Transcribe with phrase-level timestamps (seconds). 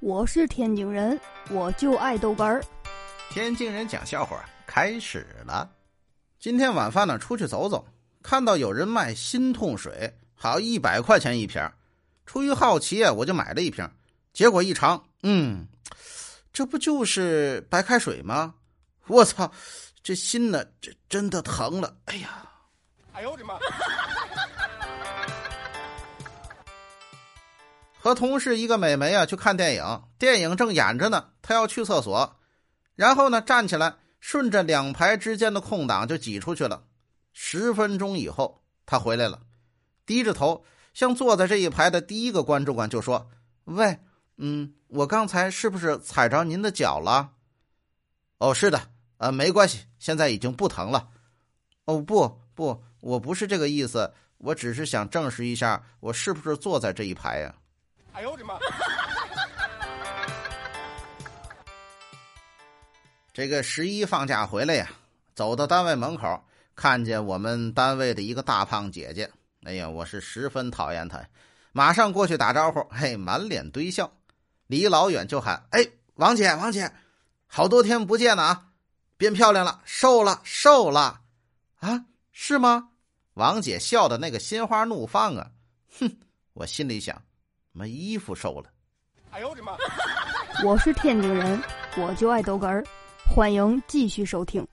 [0.00, 1.20] 我是天津人，
[1.50, 2.62] 我就爱豆干儿。
[3.30, 5.68] 天津人讲笑话开始了。
[6.38, 7.84] 今天晚饭呢，出去走走，
[8.22, 11.68] 看到有人卖心痛水，好一百块钱一瓶。
[12.26, 13.90] 出于好奇啊，我就买了一瓶。
[14.32, 15.66] 结果一尝，嗯，
[16.52, 18.54] 这不就是白开水吗？
[19.08, 19.50] 我操，
[20.04, 21.96] 这心呢，这真的疼了。
[22.04, 22.48] 哎呀，
[23.14, 23.58] 哎呦我的妈！
[28.08, 32.36] 和同事一个美眉啊去看电影，电影正演着呢，她要去厕所，
[32.94, 36.84] 然后呢站起来，顺着两排之间的空档就挤出去了。
[37.34, 39.42] 十分钟以后，她回来了，
[40.06, 43.30] 低着头向坐在这一排的第一个观众啊就说
[43.64, 43.98] ：“喂，
[44.38, 47.32] 嗯，我刚才是不是踩着您的脚了
[48.40, 48.80] ？”“哦，是的，
[49.18, 51.10] 呃，没关系，现在已经不疼了。
[51.84, 57.54] ”“哦，不不，我不是这个意思，我只是想证实一下，我是不是坐在这一排呀？”
[58.18, 58.58] 哎呦我的妈！
[63.32, 64.90] 这个十一放假回来呀，
[65.36, 66.42] 走到单位门口，
[66.74, 69.30] 看见我们单位的一个大胖姐姐，
[69.62, 71.24] 哎呀，我是十分讨厌她，
[71.70, 74.12] 马上过去打招呼，嘿，满脸堆笑，
[74.66, 76.92] 离老远就喊：“哎，王姐，王姐，
[77.46, 78.66] 好多天不见了啊，
[79.16, 81.20] 变漂亮了，瘦了，瘦了，
[81.78, 82.88] 啊，是吗？”
[83.34, 85.52] 王姐笑的那个心花怒放啊，
[86.00, 86.18] 哼，
[86.54, 87.22] 我心里想。
[87.72, 88.70] 没衣服收了，
[89.30, 89.76] 哎呦我的妈！
[90.64, 91.62] 我是天津人，
[91.96, 92.84] 我就爱豆哏儿，
[93.26, 94.66] 欢迎继续收听。